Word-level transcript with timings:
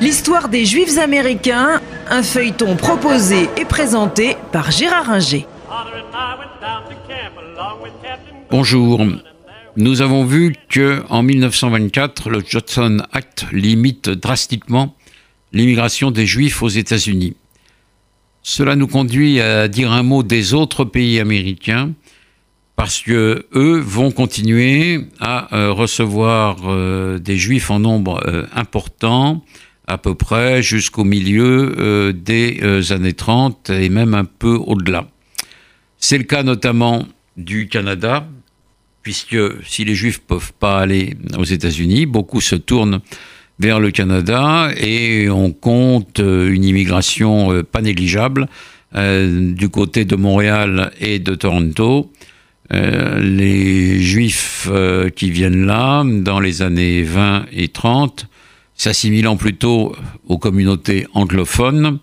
L'histoire 0.00 0.48
des 0.48 0.64
Juifs 0.64 0.98
américains, 0.98 1.80
un 2.10 2.22
feuilleton 2.22 2.76
proposé 2.76 3.48
et 3.56 3.64
présenté 3.64 4.36
par 4.52 4.70
Gérard 4.70 5.10
Inger. 5.10 5.46
Bonjour. 8.50 9.00
Nous 9.76 10.02
avons 10.02 10.24
vu 10.24 10.54
que 10.68 11.02
en 11.08 11.22
1924, 11.22 12.30
le 12.30 12.42
Johnson 12.46 13.02
Act 13.12 13.46
limite 13.52 14.08
drastiquement 14.08 14.94
l'immigration 15.52 16.10
des 16.10 16.26
Juifs 16.26 16.62
aux 16.62 16.68
États-Unis. 16.68 17.36
Cela 18.42 18.76
nous 18.76 18.86
conduit 18.86 19.40
à 19.40 19.68
dire 19.68 19.90
un 19.90 20.02
mot 20.02 20.22
des 20.22 20.54
autres 20.54 20.84
pays 20.84 21.18
américains 21.18 21.90
parce 22.76 23.00
que 23.00 23.46
eux 23.54 23.78
vont 23.78 24.10
continuer 24.10 25.06
à 25.20 25.54
euh, 25.54 25.72
recevoir 25.72 26.58
euh, 26.64 27.18
des 27.18 27.36
Juifs 27.36 27.70
en 27.70 27.78
nombre 27.78 28.20
euh, 28.26 28.46
important 28.52 29.44
à 29.86 29.98
peu 29.98 30.14
près 30.14 30.62
jusqu'au 30.62 31.04
milieu 31.04 32.14
des 32.14 32.90
années 32.90 33.12
30 33.12 33.68
et 33.68 33.90
même 33.90 34.14
un 34.14 34.24
peu 34.24 34.54
au-delà. 34.54 35.06
C'est 35.98 36.16
le 36.16 36.24
cas 36.24 36.42
notamment 36.42 37.06
du 37.36 37.68
Canada, 37.68 38.26
puisque 39.02 39.36
si 39.66 39.84
les 39.84 39.94
Juifs 39.94 40.22
peuvent 40.22 40.54
pas 40.58 40.78
aller 40.78 41.18
aux 41.36 41.44
États-Unis, 41.44 42.06
beaucoup 42.06 42.40
se 42.40 42.54
tournent 42.54 43.00
vers 43.58 43.78
le 43.78 43.90
Canada 43.90 44.70
et 44.78 45.28
on 45.28 45.52
compte 45.52 46.18
une 46.18 46.64
immigration 46.64 47.62
pas 47.70 47.82
négligeable 47.82 48.48
du 48.94 49.68
côté 49.68 50.06
de 50.06 50.16
Montréal 50.16 50.92
et 50.98 51.18
de 51.18 51.34
Toronto. 51.34 52.10
Les 53.20 54.00
Juifs 54.00 54.68
qui 55.16 55.30
viennent 55.30 55.66
là 55.66 56.04
dans 56.04 56.40
les 56.40 56.62
années 56.62 57.02
20 57.02 57.46
et 57.52 57.68
30 57.68 58.28
s'assimilant 58.74 59.36
plutôt 59.36 59.94
aux 60.26 60.38
communautés 60.38 61.06
anglophones 61.14 61.98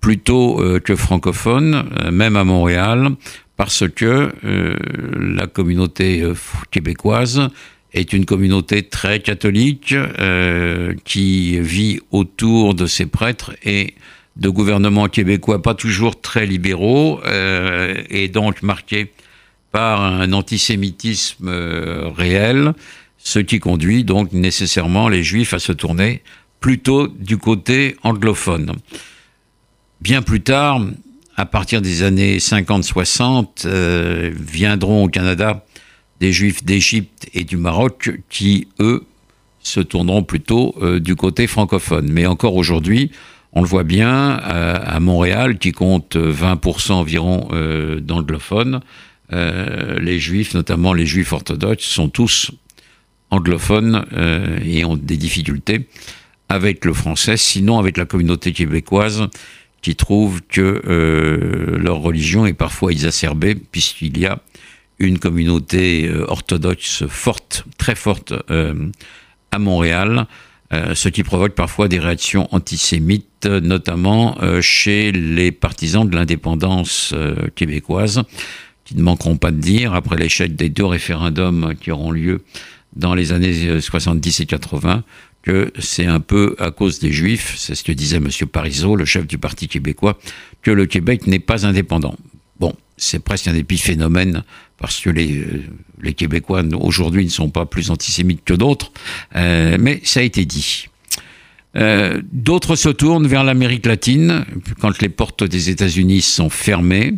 plutôt 0.00 0.62
que 0.84 0.94
francophones, 0.94 1.88
même 2.12 2.36
à 2.36 2.44
Montréal, 2.44 3.10
parce 3.56 3.88
que 3.88 4.32
la 5.18 5.46
communauté 5.48 6.22
québécoise 6.70 7.50
est 7.96 8.12
une 8.12 8.26
communauté 8.26 8.82
très 8.82 9.20
catholique 9.20 9.92
euh, 9.92 10.94
qui 11.04 11.58
vit 11.60 12.00
autour 12.10 12.74
de 12.74 12.86
ses 12.86 13.06
prêtres 13.06 13.54
et 13.64 13.94
de 14.36 14.48
gouvernements 14.50 15.08
québécois 15.08 15.62
pas 15.62 15.74
toujours 15.74 16.20
très 16.20 16.44
libéraux 16.44 17.20
euh, 17.24 17.94
et 18.10 18.28
donc 18.28 18.62
marqués 18.62 19.10
par 19.72 20.02
un 20.02 20.32
antisémitisme 20.32 21.48
euh, 21.48 22.08
réel, 22.16 22.72
ce 23.18 23.38
qui 23.38 23.58
conduit 23.58 24.04
donc 24.04 24.32
nécessairement 24.32 25.08
les 25.08 25.22
juifs 25.22 25.54
à 25.54 25.58
se 25.58 25.72
tourner 25.72 26.22
plutôt 26.60 27.08
du 27.08 27.36
côté 27.36 27.96
anglophone. 28.02 28.72
Bien 30.00 30.22
plus 30.22 30.40
tard, 30.40 30.80
à 31.36 31.46
partir 31.46 31.82
des 31.82 32.02
années 32.02 32.38
50-60, 32.38 33.68
viendront 34.30 35.04
au 35.04 35.08
Canada 35.08 35.64
des 36.20 36.32
Juifs 36.32 36.64
d'Égypte 36.64 37.28
et 37.34 37.44
du 37.44 37.56
Maroc 37.56 38.10
qui, 38.28 38.68
eux, 38.80 39.04
se 39.60 39.80
tourneront 39.80 40.22
plutôt 40.22 40.74
euh, 40.80 41.00
du 41.00 41.16
côté 41.16 41.46
francophone. 41.46 42.08
Mais 42.10 42.26
encore 42.26 42.54
aujourd'hui, 42.54 43.10
on 43.52 43.62
le 43.62 43.66
voit 43.66 43.84
bien, 43.84 44.40
euh, 44.40 44.78
à 44.84 45.00
Montréal, 45.00 45.58
qui 45.58 45.72
compte 45.72 46.16
20% 46.16 46.92
environ 46.92 47.48
euh, 49.32 49.98
les 49.98 50.18
Juifs, 50.18 50.54
notamment 50.54 50.92
les 50.92 51.06
Juifs 51.06 51.32
orthodoxes, 51.32 51.84
sont 51.84 52.08
tous 52.08 52.50
anglophones 53.30 54.06
et 54.64 54.84
ont 54.84 54.96
des 54.96 55.16
difficultés 55.16 55.88
avec 56.48 56.84
le 56.84 56.92
français, 56.92 57.36
sinon 57.36 57.80
avec 57.80 57.96
la 57.96 58.04
communauté 58.04 58.52
québécoise 58.52 59.26
qui 59.82 59.96
trouve 59.96 60.42
que 60.42 61.76
leur 61.76 61.96
religion 61.98 62.46
est 62.46 62.54
parfois 62.54 62.92
exacerbée 62.92 63.56
puisqu'il 63.56 64.16
y 64.16 64.26
a 64.26 64.38
une 64.98 65.18
communauté 65.18 66.06
euh, 66.06 66.24
orthodoxe 66.28 67.04
forte, 67.06 67.64
très 67.78 67.94
forte 67.94 68.32
euh, 68.50 68.88
à 69.50 69.58
Montréal, 69.58 70.26
euh, 70.72 70.94
ce 70.94 71.08
qui 71.08 71.22
provoque 71.22 71.54
parfois 71.54 71.88
des 71.88 71.98
réactions 71.98 72.48
antisémites, 72.52 73.46
notamment 73.46 74.38
chez 74.60 75.12
les 75.12 75.52
partisans 75.52 76.08
de 76.08 76.16
l'indépendance 76.16 77.14
québécoise, 77.54 78.22
qui 78.86 78.96
ne 78.96 79.02
manqueront 79.02 79.36
pas 79.36 79.50
de 79.50 79.58
dire, 79.58 79.94
après 79.94 80.16
l'échec 80.16 80.56
des 80.56 80.70
deux 80.70 80.86
référendums 80.86 81.74
qui 81.80 81.90
auront 81.90 82.12
lieu 82.12 82.42
dans 82.94 83.14
les 83.14 83.32
années 83.32 83.80
70 83.80 84.40
et 84.40 84.46
80, 84.46 85.04
que 85.42 85.72
c'est 85.78 86.06
un 86.06 86.20
peu 86.20 86.56
à 86.58 86.70
cause 86.70 86.98
des 86.98 87.12
Juifs, 87.12 87.54
c'est 87.56 87.74
ce 87.74 87.84
que 87.84 87.92
disait 87.92 88.16
M. 88.16 88.28
Parizeau, 88.50 88.96
le 88.96 89.04
chef 89.04 89.26
du 89.26 89.38
Parti 89.38 89.68
québécois, 89.68 90.18
que 90.62 90.70
le 90.70 90.86
Québec 90.86 91.26
n'est 91.26 91.38
pas 91.38 91.66
indépendant. 91.66 92.16
Bon, 92.58 92.74
c'est 92.96 93.18
presque 93.18 93.48
un 93.48 93.54
épiphénomène 93.54 94.42
parce 94.78 95.00
que 95.00 95.10
les, 95.10 95.38
euh, 95.38 96.12
Québécois 96.12 96.62
aujourd'hui 96.80 97.24
ne 97.24 97.30
sont 97.30 97.50
pas 97.50 97.66
plus 97.66 97.90
antisémites 97.90 98.44
que 98.44 98.54
d'autres, 98.54 98.92
euh, 99.34 99.76
mais 99.78 100.00
ça 100.04 100.20
a 100.20 100.22
été 100.22 100.44
dit. 100.44 100.88
Euh, 101.76 102.22
d'autres 102.32 102.74
se 102.74 102.88
tournent 102.88 103.26
vers 103.26 103.44
l'Amérique 103.44 103.86
latine 103.86 104.44
quand 104.80 105.00
les 105.00 105.08
portes 105.08 105.44
des 105.44 105.68
États-Unis 105.70 106.22
sont 106.22 106.48
fermées, 106.48 107.14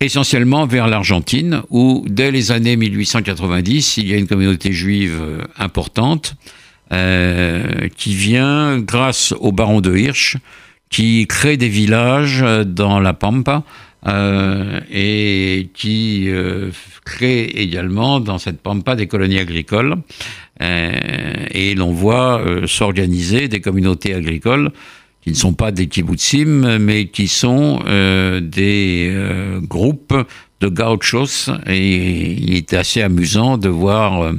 essentiellement 0.00 0.66
vers 0.66 0.88
l'Argentine, 0.88 1.62
où 1.70 2.04
dès 2.08 2.30
les 2.30 2.52
années 2.52 2.76
1890, 2.76 3.96
il 3.98 4.08
y 4.08 4.14
a 4.14 4.16
une 4.16 4.26
communauté 4.26 4.72
juive 4.72 5.46
importante 5.58 6.34
qui 6.90 8.14
vient 8.14 8.78
grâce 8.78 9.32
au 9.40 9.52
baron 9.52 9.80
de 9.80 9.96
Hirsch, 9.96 10.36
qui 10.90 11.26
crée 11.26 11.56
des 11.56 11.68
villages 11.68 12.44
dans 12.64 13.00
la 13.00 13.12
Pampa 13.12 13.64
euh, 14.06 14.78
et 14.88 15.68
qui 15.74 16.26
euh, 16.28 16.70
crée 17.04 17.42
également 17.42 18.20
dans 18.20 18.38
cette 18.38 18.60
pampa 18.60 18.94
des 18.94 19.08
colonies 19.08 19.38
agricoles. 19.38 19.96
Euh, 20.62 20.92
et 21.50 21.74
l'on 21.74 21.92
voit 21.92 22.40
s'organiser 22.66 23.48
des 23.48 23.60
communautés 23.60 24.14
agricoles 24.14 24.70
qui 25.26 25.32
ne 25.32 25.36
sont 25.36 25.54
pas 25.54 25.72
des 25.72 25.88
kibbutzim, 25.88 26.78
mais 26.78 27.08
qui 27.08 27.26
sont 27.26 27.82
des 28.40 29.12
groupes 29.62 30.14
de 30.60 30.68
gauchos. 30.68 31.50
Et 31.66 32.32
il 32.32 32.54
est 32.54 32.72
assez 32.74 33.02
amusant 33.02 33.58
de 33.58 33.68
voir 33.68 34.32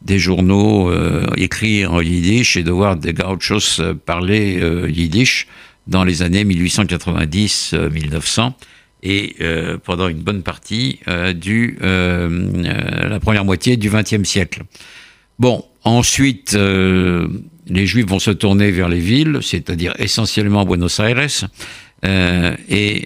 des 0.00 0.18
journaux 0.18 0.90
écrits 1.36 1.84
en 1.84 2.00
yiddish 2.00 2.56
et 2.56 2.62
de 2.62 2.70
voir 2.70 2.96
des 2.96 3.12
gauchos 3.12 3.82
parler 4.06 4.58
yiddish 4.88 5.48
dans 5.86 6.04
les 6.04 6.22
années 6.22 6.46
1890-1900 6.46 8.54
et 9.02 9.34
euh, 9.40 9.78
pendant 9.82 10.08
une 10.08 10.20
bonne 10.20 10.42
partie 10.42 11.00
euh, 11.08 11.32
euh, 11.46 13.08
la 13.08 13.20
première 13.20 13.44
moitié 13.44 13.76
du 13.76 13.90
XXe 13.90 14.24
siècle. 14.24 14.62
Bon, 15.38 15.64
ensuite, 15.84 16.54
les 16.54 17.86
Juifs 17.86 18.06
vont 18.06 18.18
se 18.18 18.30
tourner 18.30 18.70
vers 18.70 18.88
les 18.88 19.00
villes, 19.00 19.38
c'est-à-dire 19.42 19.94
essentiellement 19.98 20.64
Buenos 20.64 21.00
Aires, 21.00 21.48
et 22.68 23.04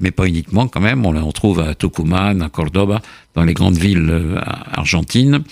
mais 0.00 0.10
pas 0.10 0.26
uniquement 0.26 0.68
quand 0.68 0.80
même. 0.80 1.04
On 1.04 1.14
en 1.16 1.32
trouve 1.32 1.60
à 1.60 1.74
Tucumán, 1.74 2.40
à 2.40 2.48
Cordoba, 2.48 3.02
dans 3.34 3.42
les 3.42 3.54
grandes 3.54 3.76
villes 3.76 4.40
argentines. 4.72 5.42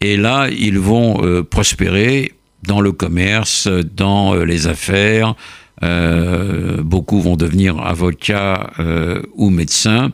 Et 0.00 0.16
là, 0.16 0.48
ils 0.48 0.78
vont 0.78 1.44
prospérer 1.50 2.32
dans 2.62 2.80
le 2.80 2.92
commerce, 2.92 3.68
dans 3.68 4.34
les 4.36 4.68
affaires, 4.68 5.34
euh, 5.82 6.82
beaucoup 6.82 7.20
vont 7.20 7.36
devenir 7.36 7.78
avocats 7.80 8.70
euh, 8.78 9.22
ou 9.34 9.50
médecins. 9.50 10.12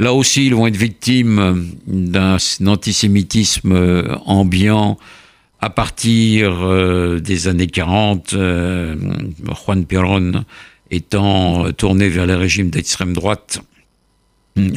Là 0.00 0.14
aussi, 0.14 0.46
ils 0.46 0.54
vont 0.54 0.66
être 0.66 0.78
victimes 0.78 1.70
d'un 1.86 2.38
antisémitisme 2.66 3.72
euh, 3.72 4.16
ambiant 4.24 4.98
à 5.60 5.68
partir 5.68 6.66
des 7.20 7.48
années 7.48 7.66
40. 7.66 8.30
Juan 8.30 9.84
Perón 9.86 10.46
étant 10.90 11.70
tourné 11.72 12.08
vers 12.08 12.24
les 12.24 12.34
régimes 12.34 12.70
d'extrême 12.70 13.12
droite 13.12 13.60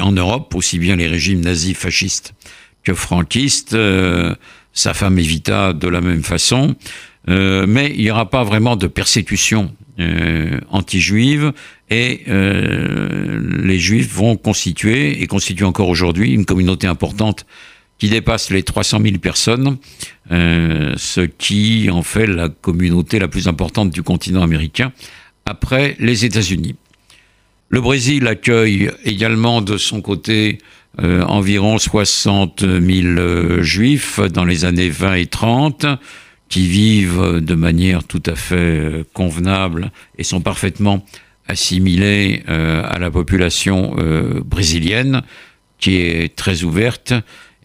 en 0.01 0.11
Europe, 0.11 0.53
aussi 0.55 0.79
bien 0.79 0.97
les 0.97 1.07
régimes 1.07 1.39
nazis, 1.39 1.77
fascistes 1.77 2.33
que 2.83 2.93
franquistes. 2.93 3.77
sa 4.73 4.93
femme 4.93 5.19
évita 5.19 5.71
de 5.71 5.87
la 5.87 6.01
même 6.01 6.23
façon. 6.23 6.75
Mais 7.27 7.93
il 7.95 8.01
n'y 8.01 8.11
aura 8.11 8.29
pas 8.29 8.43
vraiment 8.43 8.75
de 8.75 8.87
persécution 8.87 9.71
euh, 9.99 10.59
anti-juive 10.71 11.53
et 11.91 12.21
euh, 12.27 13.39
les 13.63 13.77
juifs 13.77 14.11
vont 14.11 14.37
constituer 14.37 15.21
et 15.21 15.27
constituent 15.27 15.65
encore 15.65 15.87
aujourd'hui 15.87 16.31
une 16.31 16.45
communauté 16.45 16.87
importante 16.87 17.45
qui 17.99 18.09
dépasse 18.09 18.49
les 18.49 18.63
300 18.63 19.01
000 19.03 19.17
personnes, 19.19 19.77
euh, 20.31 20.95
ce 20.97 21.21
qui 21.21 21.91
en 21.91 22.01
fait 22.01 22.25
la 22.25 22.49
communauté 22.49 23.19
la 23.19 23.27
plus 23.27 23.47
importante 23.47 23.91
du 23.91 24.01
continent 24.01 24.41
américain 24.41 24.93
après 25.45 25.95
les 25.99 26.25
États-Unis. 26.25 26.75
Le 27.69 27.79
Brésil 27.79 28.25
accueille 28.25 28.89
également 29.05 29.61
de 29.61 29.77
son 29.77 30.01
côté 30.01 30.57
environ 30.97 31.77
60 31.77 32.61
000 32.61 33.61
juifs 33.61 34.19
dans 34.19 34.45
les 34.45 34.65
années 34.65 34.89
20 34.89 35.13
et 35.15 35.25
30 35.27 35.85
qui 36.53 36.67
vivent 36.67 37.41
de 37.41 37.55
manière 37.55 38.03
tout 38.03 38.21
à 38.27 38.35
fait 38.35 39.03
convenable 39.13 39.91
et 40.19 40.23
sont 40.23 40.39
parfaitement 40.39 41.03
assimilés 41.47 42.43
à 42.45 42.99
la 42.99 43.09
population 43.09 43.95
brésilienne 44.45 45.23
qui 45.79 45.95
est 45.95 46.35
très 46.35 46.61
ouverte. 46.63 47.15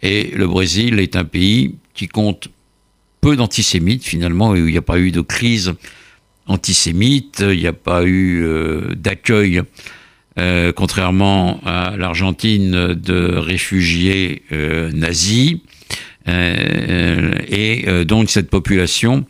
Et 0.01 0.31
le 0.35 0.47
Brésil 0.47 1.01
est 1.01 1.17
un 1.17 1.25
pays 1.25 1.75
qui 1.93 2.09
compte 2.09 2.49
peu 3.21 3.37
d'antisémites 3.37 4.05
finalement, 4.05 4.53
où 4.53 4.57
il 4.57 4.73
n'y 4.73 4.79
a 4.79 4.83
pas 4.83 4.99
eu 4.99 5.11
de 5.11 5.21
crise 5.21 5.75
antisémite, 6.47 7.45
il 7.47 7.59
n'y 7.59 7.67
a 7.67 7.75
pas 7.75 8.05
eu 8.05 8.43
euh, 8.43 8.95
d'accueil, 8.95 9.61
euh, 10.39 10.73
contrairement 10.73 11.61
à 11.67 11.95
l'Argentine, 11.99 12.95
de 12.95 13.37
réfugiés 13.37 14.43
euh, 14.53 14.91
nazis. 14.93 15.59
Et 16.29 18.05
donc 18.05 18.31
cette 18.31 18.51
population 18.51 19.25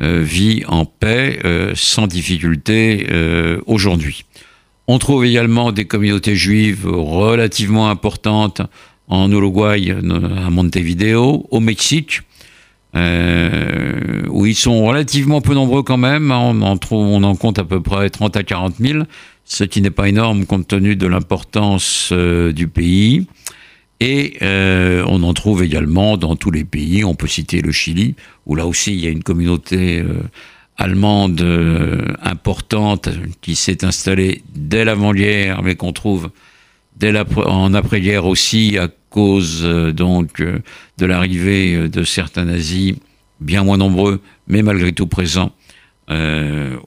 vit 0.00 0.64
en 0.66 0.84
paix 0.84 1.38
sans 1.74 2.06
difficulté 2.06 3.06
aujourd'hui. 3.66 4.24
On 4.86 4.98
trouve 4.98 5.26
également 5.26 5.70
des 5.70 5.84
communautés 5.84 6.34
juives 6.34 6.86
relativement 6.86 7.90
importantes 7.90 8.62
en 9.08 9.30
Uruguay, 9.30 9.90
à 9.90 10.50
Montevideo, 10.50 11.46
au 11.50 11.60
Mexique, 11.60 12.22
euh, 12.94 14.22
où 14.28 14.46
ils 14.46 14.54
sont 14.54 14.86
relativement 14.86 15.42
peu 15.42 15.54
nombreux 15.54 15.82
quand 15.82 15.98
même. 15.98 16.30
On 16.30 16.62
en, 16.62 17.34
compte 17.36 17.58
à 17.58 17.64
peu 17.64 17.82
près 17.82 18.08
30 18.08 18.36
à 18.36 18.42
40 18.42 18.76
000, 18.80 19.04
ce 19.44 19.64
qui 19.64 19.82
n'est 19.82 19.90
pas 19.90 20.08
énorme 20.08 20.46
compte 20.46 20.68
tenu 20.68 20.96
de 20.96 21.06
l'importance 21.06 22.10
euh, 22.12 22.52
du 22.52 22.68
pays. 22.68 23.26
Et 24.00 24.36
euh, 24.42 25.04
on 25.08 25.22
en 25.24 25.34
trouve 25.34 25.62
également 25.64 26.16
dans 26.16 26.36
tous 26.36 26.50
les 26.50 26.64
pays. 26.64 27.04
On 27.04 27.14
peut 27.14 27.26
citer 27.26 27.60
le 27.60 27.72
Chili, 27.72 28.14
où 28.46 28.54
là 28.54 28.66
aussi 28.66 28.92
il 28.92 29.00
y 29.00 29.06
a 29.06 29.10
une 29.10 29.24
communauté 29.24 30.00
euh, 30.00 30.22
allemande 30.76 31.40
euh, 31.40 32.14
importante 32.22 33.08
qui 33.40 33.56
s'est 33.56 33.84
installée 33.84 34.42
dès 34.54 34.84
l'avant-guerre, 34.84 35.62
mais 35.62 35.74
qu'on 35.74 35.92
trouve 35.92 36.30
dès 36.98 37.12
en 37.36 37.74
après-guerre 37.74 38.26
aussi 38.26 38.78
à 38.78 38.88
cause 39.10 39.62
euh, 39.64 39.92
donc 39.92 40.40
euh, 40.40 40.58
de 40.98 41.06
l'arrivée 41.06 41.74
euh, 41.74 41.88
de 41.88 42.02
certains 42.02 42.44
nazis, 42.44 42.94
bien 43.40 43.64
moins 43.64 43.76
nombreux, 43.76 44.20
mais 44.46 44.62
malgré 44.62 44.92
tout 44.92 45.06
présents 45.06 45.52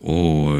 au, 0.02 0.52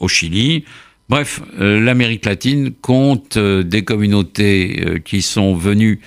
au, 0.00 0.08
Chili. 0.08 0.64
Bref, 1.08 1.42
l'Amérique 1.58 2.24
latine 2.24 2.72
compte 2.72 3.38
des 3.38 3.84
communautés 3.84 5.02
qui 5.04 5.20
sont 5.20 5.54
venues 5.54 6.00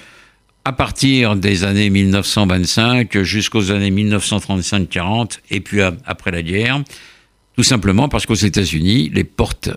à 0.65 0.73
partir 0.73 1.35
des 1.35 1.63
années 1.63 1.89
1925 1.89 3.21
jusqu'aux 3.21 3.71
années 3.71 3.91
1935-40 3.91 5.39
et 5.51 5.59
puis 5.59 5.81
après 5.81 6.31
la 6.31 6.41
guerre, 6.41 6.83
tout 7.55 7.63
simplement 7.63 8.09
parce 8.09 8.25
qu'aux 8.25 8.33
États-Unis, 8.33 9.11
les 9.13 9.23
portes 9.23 9.69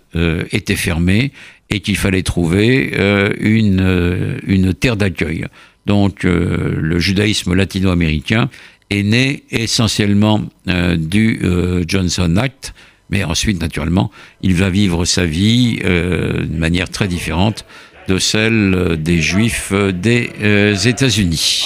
étaient 0.52 0.74
fermées 0.74 1.32
et 1.70 1.80
qu'il 1.80 1.96
fallait 1.96 2.22
trouver 2.22 2.92
euh, 2.94 3.32
une, 3.38 3.80
euh, 3.80 4.72
terre 4.72 4.96
d'accueil. 4.96 5.46
Donc 5.86 6.24
euh, 6.24 6.74
le 6.76 6.98
judaïsme 6.98 7.54
latino-américain 7.54 8.50
est 8.90 9.04
né 9.04 9.44
essentiellement 9.50 10.42
du 10.66 11.40
Johnson 11.86 12.36
Act, 12.36 12.74
mais 13.10 13.24
ensuite, 13.24 13.60
naturellement, 13.60 14.10
il 14.42 14.54
va 14.54 14.70
vivre 14.70 15.04
sa 15.04 15.26
vie 15.26 15.78
de 15.78 16.56
manière 16.56 16.88
très 16.88 17.08
différente 17.08 17.64
de 18.08 18.18
celle 18.18 18.96
des 18.98 19.20
Juifs 19.20 19.72
des 19.72 20.30
États-Unis. 20.86 21.64